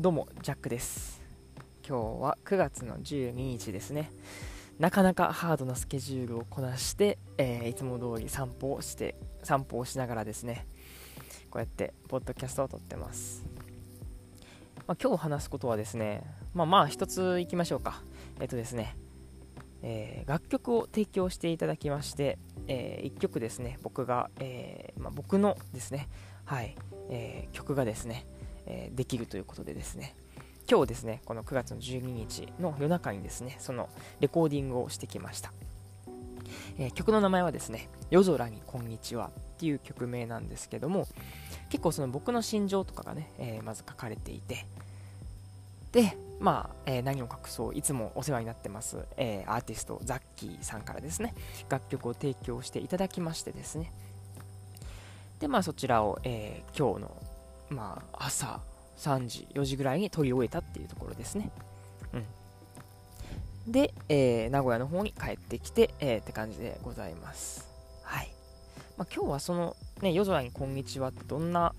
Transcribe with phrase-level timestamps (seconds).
[0.00, 1.20] どうもジャックです。
[1.86, 4.10] 今日は9月の12日ですね。
[4.78, 10.66] なかなかハードなスケジュールをこなして、えー、いつも通り散歩をして散歩をしながらですね。
[11.50, 13.44] こうやってポッドキャストを撮ってます、
[14.86, 16.22] まあ、今日話すことはですね
[16.54, 18.02] まあまあ一ついきましょうか。
[18.40, 18.96] えっとですね
[19.82, 22.38] えー、楽曲を提供していただきまして、
[22.68, 26.08] えー、1曲ですね僕が、えーまあ、僕のですね
[26.46, 26.74] はい、
[27.10, 28.26] えー、曲がですね、
[28.66, 30.14] え、できるということでですね、
[30.70, 33.88] 今日ですね、この9月の12日の夜中にですね、その
[34.20, 35.52] レコーディングをしてきました。
[36.78, 41.06] え、曲の名前はですね、夜空にこんにちはっていう曲名なんですけども、
[41.68, 44.66] 結構その僕の心情とかがね、え、まず書かれていて、
[45.92, 51.34] で、まあ、えー、何を隠そう、いつもお世話になってます、えー、アーティスト、ザッキーさんからですね、
[51.68, 53.92] 楽曲を提供していただきましてですね、
[55.38, 57.22] で、まあそちらを、えー、今日の、
[57.70, 58.60] まあ朝
[58.98, 61.50] 3時、4時ぐらいに撮り終えたっていうところですね。
[62.12, 63.72] うん。
[63.72, 67.68] で、えー、名古屋の方に帰ってきて、えー、って感じでございます。
[68.02, 68.32] はい。
[68.96, 71.74] まあ、今日はその、ね、夜空にこんにちはってどんな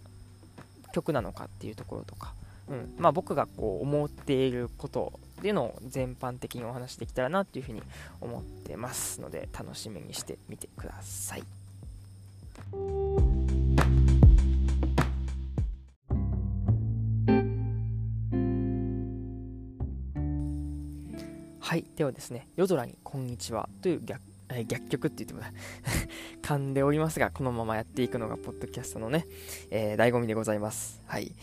[0.92, 2.34] 曲なのかっていうところとか、
[2.68, 7.82] うんまあ、僕がこう思っていることっていうのを全般的にお話しできたらなっていうふうに
[8.20, 11.44] 思ってますので楽しみにしてみてください。
[21.72, 21.86] はい。
[21.96, 24.20] ではですね、夜空にこんにちはという逆
[24.50, 25.50] え逆曲って言っても
[26.44, 29.26] 噛んでおりますが、このままやっていくのが、ポッドキャストのね、
[29.70, 31.02] えー、醍醐味でございます。
[31.06, 31.34] はい。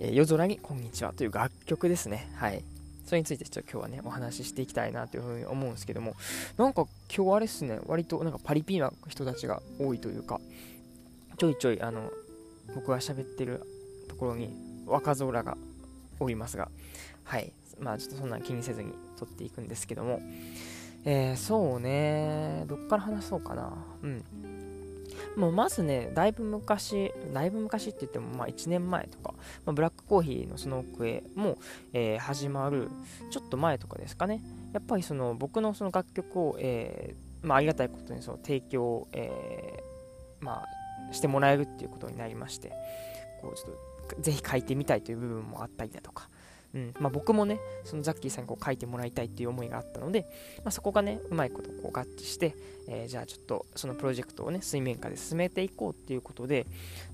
[0.00, 2.28] えー、夜空にこんにちはという楽曲ですね。
[2.34, 2.64] はい。
[3.04, 6.16] それについてちょっと今日はね、お話ししていきたいなというふうに思うんですけども、
[6.56, 10.40] なんか今日あれっすね、割となんかパリピな人たちが多いというか、
[11.38, 12.10] ちょいちょいあの、
[12.74, 13.62] 僕が喋ってる
[14.08, 14.52] ところに
[14.84, 15.56] 若空が
[16.18, 16.72] おりますが、
[17.22, 17.52] はい。
[17.78, 20.20] まあちょっとそんな気にせずに撮っていくんですけども、
[21.04, 23.72] えー、そうね、どっから話そうかな。
[24.02, 24.24] うん。
[25.36, 31.58] もうまずね、だいぶ昔、だいぶ昔って言っても、まあ1年前とか、まあ、ブラックコーヒーのその奥へも、
[31.92, 32.88] えー、始まる、
[33.30, 34.42] ちょっと前とかですかね。
[34.72, 42.72] やっぱりその僕のその楽曲を、えー、まあありがたいことにその提供、えー、まあしてもらえるっていうことになりまして、
[43.40, 46.28] こうちょっとぜひ書いてみたいという部分もあったりだとか、
[46.76, 50.26] うんまあ、僕もね、そのザッキーさんにこう書いてもらいたいっていう思いがあったので、
[50.58, 52.54] まあ、そこがね、うまいことこう合致して、
[52.86, 56.66] えー、じゃあちょっとそのプロジェクトをね、水面下で進めていこうっていうことで、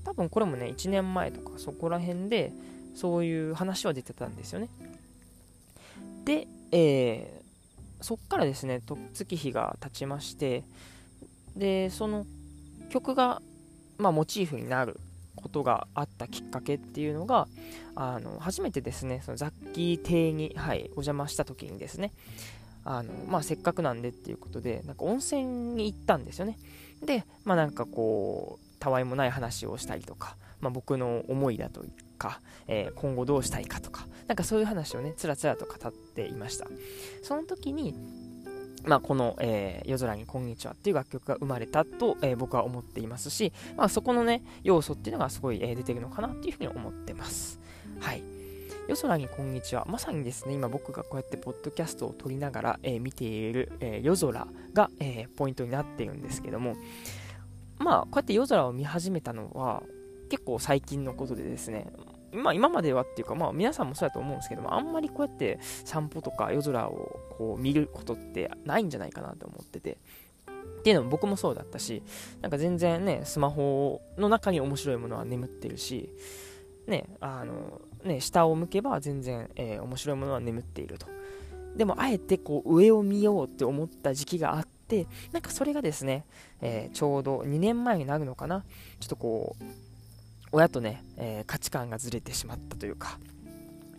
[0.03, 2.51] 多分これもね、1年前とかそこら辺で、
[2.93, 4.67] そういう話は出てたんですよね。
[6.25, 10.65] で、えー、そっからですね、と月日が経ちまして、
[11.55, 12.25] で、その
[12.89, 13.41] 曲が、
[13.97, 14.99] まあ、モチーフになる
[15.53, 17.47] ことがあったきっかけっていうのが、
[17.95, 22.11] あの初めてですね、そのザッキー邸に、はい、お邪魔した時にですね、
[22.83, 25.43] あのまあ、せっかくなんでっていうことで、なんか温泉
[25.75, 26.57] に行ったんですよね。
[27.05, 31.85] で、まあ、なんかこう、たわいもない話をしたりとか、まあ、僕の思いだと
[32.17, 36.67] か、えー、今後どうしたいかとか、なんかそういう話をね、つらつらと語っていました。
[37.21, 37.93] その時に、
[38.85, 47.59] まあ、この、えー、夜空にこんにちはっていう楽曲が生まれたと、えー、僕は思っていますし、まあ、そこのね、要素っていうのがすごい、えー、出てるのかなっていうふうに思ってます。
[47.99, 48.23] はい。
[48.89, 49.85] 夜空にこんにちは。
[49.89, 56.75] まさにですね、今僕がこうやってポッドキャストを撮りながら、え見ている、え夜空が、えポイントになっているんですけども、
[57.79, 59.83] まあ、こうやって夜空を見始めたのは、
[60.29, 61.93] 結構最近のことでですね、
[62.33, 69.97] まあ、今まではっていうか、まあ、皆さんもそうだと思うんですけども、あんまりこうやって散歩とか夜空をこう見ることってないんじゃないかなと思ってて。
[70.79, 72.03] っていうのも僕もそうだったし、
[72.41, 76.09] なんか全然ね、スマホの中に面白いものは眠ってるし、
[76.87, 81.07] ね、あの、ね、下を向けば全然、えー、面白いものは眠っていると。
[81.77, 86.25] でも、あえてこう上を見ようって思った時期があって、なんかそれがですね、
[86.59, 88.65] えー、ちょうど2年前になるのかな、
[88.99, 89.63] ちょっとこう、
[90.53, 93.17] 親とね、えー、価値観がずれてしまったというか、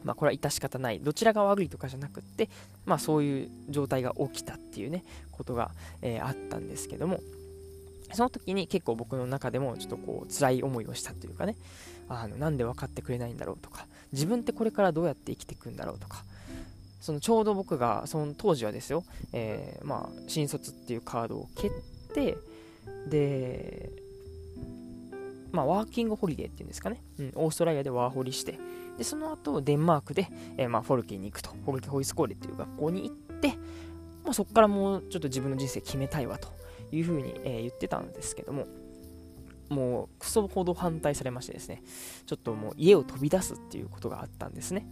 [0.05, 1.01] まあ、これは致し方ない。
[1.01, 2.49] どちらが悪いとかじゃなくって、
[2.87, 5.03] まあ、そういう状態が起きたっていうね、
[5.33, 7.21] ことが、えー、あったんですけども、
[8.13, 11.57] その時に結構僕の中でもちょっとこう辛い思いをしたというかね、
[12.09, 16.25] あのなんで分かってくれないんだろうとか、自分ってこれからどうやって生きていくんだろうとか、
[17.01, 21.71] そのちょうど僕がその当時はですよ、えー、まあ新卒っていうカードを蹴っ
[22.15, 22.37] て、
[23.09, 23.91] で、
[25.55, 28.59] まあ、ワーキングホリデーっていうんですかね、うん、オーストラリアでワーホリして、
[28.99, 33.49] でその後デンマークで、えー、まあ、フォルケに行くと、フォルケホイスコーレっていう学校に行って、
[34.25, 36.49] まあ、そこからもうちょっと自分の人生決めたいわと
[36.93, 38.67] いうふうに、えー、言ってたんですけども、
[39.69, 41.83] もうクソほど反対されましてですね、
[42.27, 44.87] ちょっともう家を飛び出すっていうことがあったんですね。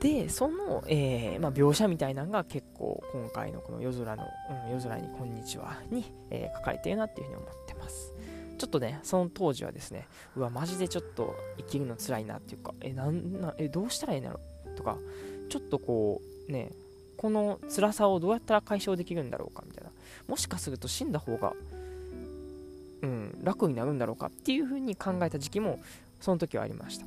[0.00, 4.24] でその、えーまあ、描写みたいなのが結構今回のこの夜空の、
[4.66, 8.14] うん、夜空にこんにちはに、えー、書かれているなっていうふうに思ってます。
[8.58, 10.06] ちょっとねその当時はですね
[10.36, 14.76] うわマジでちょっと生きるの辛いなっていうかえなんなえどうしたらいいんだろう？
[14.76, 14.98] とか
[15.48, 16.72] ちょっとこうね
[17.16, 19.90] この辛さをどうやったら解消できるんだろうかみたいな。
[20.26, 21.54] もしかすると死んだ方が
[23.02, 25.80] うん楽になるんだろうかっていうふうに考えた時期も
[26.20, 27.06] その時はありました。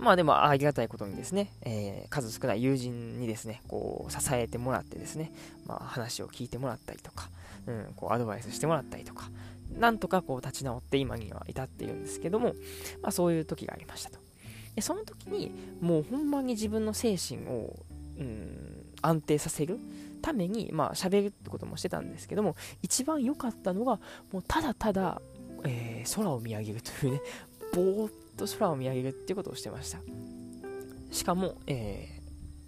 [0.00, 5.30] まあでもありがたいことにですね、えー、数少ない友人にですね、こう支えてもらってですね、
[5.66, 7.28] まあ話を聞いてもらったりとか、
[7.66, 9.30] うん、こうアドバイスしてもらったりとか、
[9.78, 12.54] なんとかこう立ち直って今には至っているんですけども、
[13.02, 14.18] まあそういう時がありましたと。
[14.74, 17.76] でその時にもうほんまに自分の精神を、
[18.18, 19.78] うん、安定させる
[20.22, 24.00] ために、まあ喋るってこともしてたんですけども、一番良かったのが、
[24.32, 25.20] もうただただ、
[25.64, 27.20] えー、空を見上げるというね、
[27.74, 28.10] ぼーっ
[28.46, 29.98] と空を見上げるっていうことをしてました。
[31.10, 32.20] しかも、え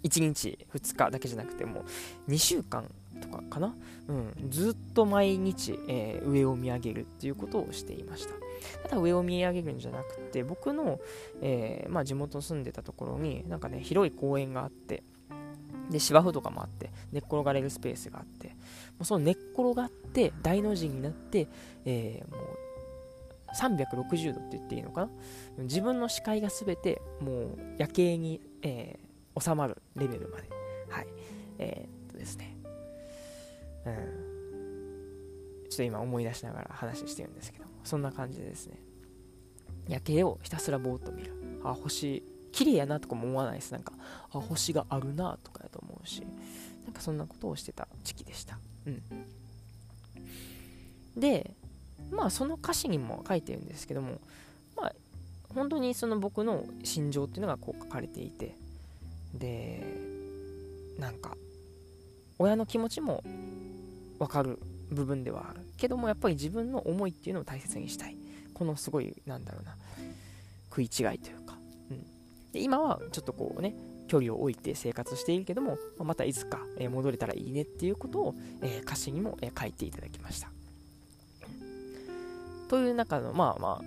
[0.03, 1.85] ー、1日2日だけじゃなくても
[2.27, 2.89] 2週間
[3.21, 3.73] とかかな、
[4.07, 8.33] うん、ずっと毎日、えー、上を見上げるっていうことをしていました。
[8.83, 10.99] ただ上を見上げるんじゃなくて僕の、
[11.41, 15.03] えー、まあ、地元住んでたところになんかね広い公園があって
[15.89, 18.53] で芝生とかもあって寝っ転がれるスペースがあっても
[19.01, 21.47] うその寝っ転がって大の字になって、
[21.85, 22.63] えー、もう
[23.55, 25.01] 360度って言っていいのか
[25.57, 25.63] な？
[25.63, 30.49] 自分の視界が全てもう夜景に、えー、収まるレベルまで。
[30.89, 31.07] はい。
[31.59, 32.57] えー、っとですね。
[33.85, 35.67] うん。
[35.69, 38.77] ちょっと今思い出しながら話してるんですけどそんな感じでですね。
[39.87, 41.33] 夜景をひたすらぼーっと見る。
[41.63, 43.71] あ星綺麗やなとかも思わないです。
[43.71, 43.93] なんか
[44.31, 46.23] あ星があるなとかやと思うし。
[46.85, 48.59] なんかそんなことをしてた時期でした。
[48.85, 49.01] うん。
[51.15, 51.55] で
[52.13, 54.19] まあその歌詞にも書いてるんですけども
[54.75, 54.93] まあ
[55.53, 58.55] 本当にその僕の心情っていうのがこう書かれていて
[59.33, 59.83] で
[60.99, 61.35] なんか
[62.39, 63.23] 親の気持ちも
[64.19, 64.59] 分かる
[64.91, 68.17] 部分ではあるけどもやっぱり自分の思いっていうのを大切にしたい。
[68.53, 69.75] このすごいなんだろうな
[70.69, 71.57] 食い違いというか、
[71.89, 72.03] うん、
[72.51, 73.75] で今はちょっとこうね
[74.07, 78.35] 距離を置いて生活しているけどもまたいつか戻れたらいいねっていうことを
[78.83, 80.51] 歌詞にも書いていただきました。
[82.69, 83.81] という中の、まあま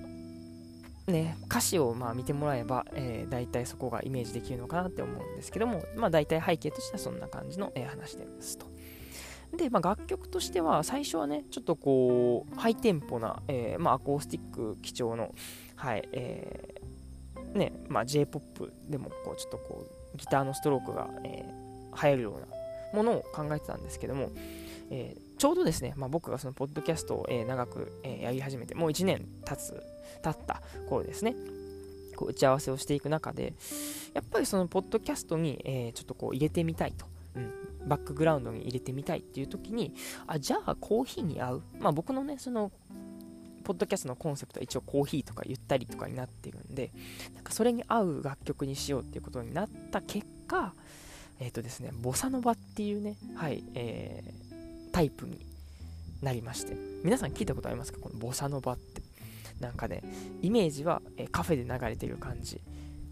[1.08, 8.66] あ、ね、歌詞をまあ見てもらえば、えー、大体そこがイメージできるのかなって思うんですけども、まあ大体背景としてはそんな感じの、えー、話ですと。
[9.56, 15.34] で、まあ、楽曲としては最初はね、ちょっとこう、ハイテンポな、えー、まあ、アコースティック基調の、
[15.76, 22.46] はい、えー、ね、まあ、J-POP でもこう、ちょっとこう、ギターのストロークが、えー、流行るような
[22.94, 24.30] ものを考えてたんですけども、
[24.90, 29.82] えー、ちょうどですね、まあ、僕がそのポッドキャストを、えー、長く、えー、やり始めて、もう1年経つ、
[30.22, 31.34] 経った頃ですね、
[32.16, 33.54] こう打ち合わせをしていく中で、
[34.14, 37.06] やっぱりそのポッドキャストに、えちょっとこう入れてみたいと。
[37.34, 39.94] うん、バックグラウンドに入れてみたいっていう時に、
[40.26, 41.62] あ、じゃあコーヒーに合う。
[41.78, 42.72] まあ僕のね、その、
[43.62, 46.92] ポッドキャストのコンセプトは一応コーヒーとかゆったりとかになってるんで、
[47.34, 50.72] なんかそれに合う楽曲にしようっていうことになった結果、
[51.40, 54.45] えっ、ー、とですね、ボサノバっていうね、はい、えー、
[54.96, 55.44] タイプに
[56.22, 56.74] なりまして
[57.04, 57.98] 皆さん聞いたことありますか？
[58.00, 59.02] このボサノバって
[59.60, 60.02] なんかね
[60.40, 62.62] イメージは、えカフェで流れてる感じ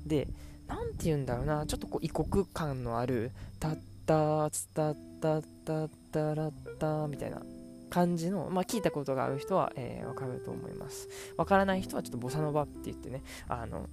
[0.07, 0.27] で
[0.67, 7.43] 何て言うんだろうなちょっとこう異国感のあるタッターツタッタッタッタラッタみたいな
[7.91, 11.11] 感じの、まあ、聞いたことがある人は、えー、わかると思います。
[11.37, 13.91] わからない人はちょっとボサノバって言ってね、あの、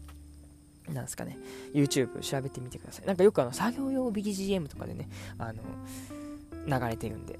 [0.87, 1.37] なんですかね、
[1.73, 3.05] YouTube 調べてみてください。
[3.05, 5.61] なんかよくあの作業用 BGM とかでね、あの、
[6.65, 7.37] 流れてるんで、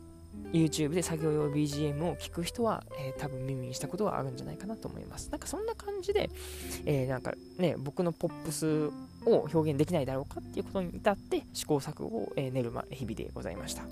[0.54, 5.30] YouTube で作業用 BGM を聞く人は、えー、多分耳にしたことがあるんじゃないかなと思います。
[5.32, 6.30] なんかそんな感じで、
[6.86, 8.88] えー、なんかね、僕のポップス
[9.26, 13.84] を表現できないだろうかっていうことに至って試行錯誤を、えー、練る日々でございました。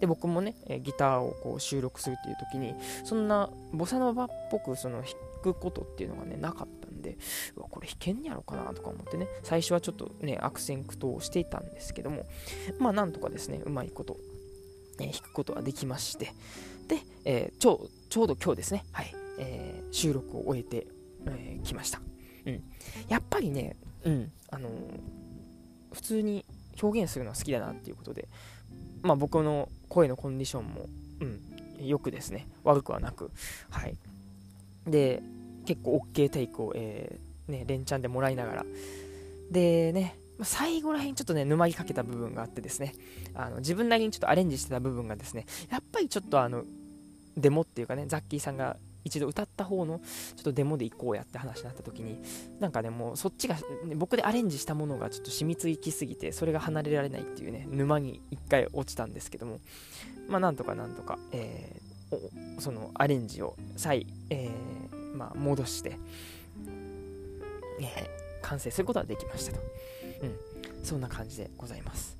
[0.00, 7.16] で、僕もね、えギターをこう収録するっていう時に、そんなボサノバっぽくその弾くことっていうのがね、なかったんで、
[7.56, 12.26] うわ、これ弾けんやろかなとか思ってね、最初はちょっとね、悪戦苦闘していたんですけども、
[12.78, 14.16] まあなんとかですね、うまいこと
[15.00, 16.32] えー、弾くことができまして、
[16.88, 20.86] で、えー、ちょちょうど今日ですね、はい、えー、収録を終えてき、
[21.26, 22.00] えー、ました。
[22.46, 22.62] うん。
[23.08, 24.68] やっぱりね、うん、あの
[25.92, 26.44] 普通に
[26.80, 28.28] 表現するのは好きだなっていうことで、
[29.02, 30.88] まあ僕の声のコンディションも、
[31.20, 33.30] うん、よくですね、悪くはなく、
[33.70, 33.96] はい。
[34.86, 35.22] で、
[35.66, 38.66] 結構 OK テイクを、えー、ね、連チャンでもらいながら、
[39.50, 42.94] でね、最後らへんちょっとね、沼りかけた部分があってですね、
[43.34, 46.64] あの自分なりにちょっとアレンジしてた部分がですね、やっぱりちょっとあの、
[47.36, 50.00] デモっていうかね、ザッキーさんが一度歌った方の
[50.36, 52.20] ちょっとデモで行こうやって話になった時に
[52.60, 53.56] なんかねもうそっちが
[53.94, 59.60] 僕でアレンジしたものがちょっと染みついきすぎてそれが離れられないっていうね沼に一回落ちたんですけども。
[60.28, 65.98] まあなんとかなんとか、えー、そのアレンジを再、えー、まあ、戻して、
[67.80, 68.08] えー、
[68.42, 69.60] 完成することができましたと、
[70.22, 70.36] うん、
[70.84, 72.18] そんな感じでございます。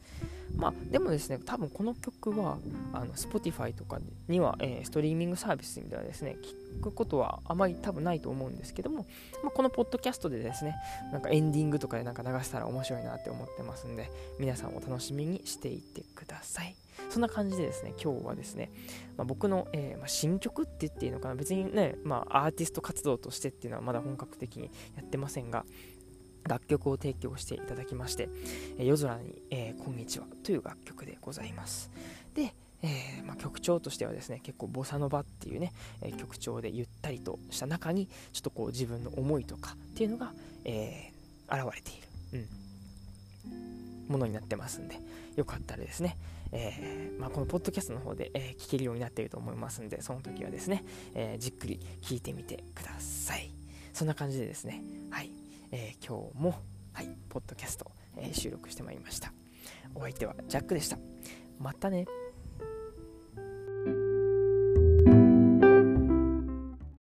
[0.57, 2.59] まあ、でもですね、多分この曲は、
[2.93, 9.07] あの Spotify とかには、えー、ストリーミングサービスではですね、聞くことはあまり多分ないと思うんですけども、
[9.43, 10.75] まあ、このポッドキャストでですね、
[11.13, 16.75] なんかエンディングとかでなんか流したら面白いなって思ってますんで、皆さんお楽しみにしていてください。
[17.11, 18.73] そんな感じでですね、今日はですね、
[19.17, 25.65] まあ、僕の、えー、まあ、新曲って言っていいのかな、別にね、まあ、アーティスト活動としてっていうのはまだ本格的にやってませんが、
[26.49, 28.29] 楽曲を提供していただきまして、
[28.79, 31.91] え夜空に、えー、こんにちはという楽曲でございます。
[32.35, 40.33] で、えー、まあ、曲調としてはですね結構ボサノバっていうね、えー、曲調でゆったりとした中にちょっとこう自分の思いとかっていうのが、
[40.65, 42.01] えー、現れてい
[42.41, 42.47] る、
[43.49, 45.01] うん、ものになってますんで
[45.37, 46.17] よかったらですね、
[46.53, 53.51] えまあ、このポッドキャストの方で、え聞けるようになっていると思いますんでその時はですね、えじっくり聴いてみてください。
[53.93, 55.31] そんな感じでですねはい。
[55.71, 56.55] えー、今日も、
[56.93, 59.33] はい、ポッドキャスト、えー、収録してまいりました。
[59.95, 60.99] お相手はジャックでした。
[61.59, 62.07] またね。